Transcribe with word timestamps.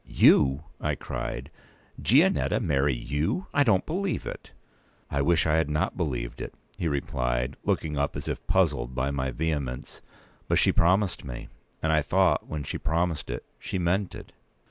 "You!" 0.07 0.63
I 0.81 0.95
cried. 0.95 1.51
"Gianetta 2.01 2.59
marry 2.59 2.95
you! 2.95 3.45
I 3.53 3.63
don't 3.63 3.85
believe 3.85 4.25
it." 4.25 4.49
"I 5.11 5.21
wish 5.21 5.45
I 5.45 5.57
had 5.57 5.69
not 5.69 5.95
believed 5.95 6.41
it," 6.41 6.55
he 6.79 6.87
replied, 6.87 7.55
looking 7.63 7.99
up 7.99 8.15
as 8.15 8.27
if 8.27 8.43
puzzled 8.47 8.95
by 8.95 9.11
my 9.11 9.29
vehemence. 9.29 10.01
"But 10.47 10.57
she 10.57 10.71
promised 10.71 11.23
me; 11.23 11.49
and 11.83 11.91
I 11.93 12.01
thought, 12.01 12.47
when 12.47 12.63
she 12.63 12.79
promised 12.79 13.29
it, 13.29 13.45
she 13.59 13.77
meant 13.77 14.15
it." 14.15 14.31